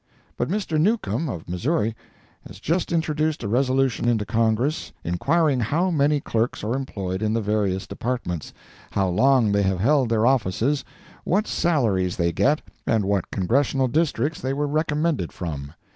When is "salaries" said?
11.45-12.15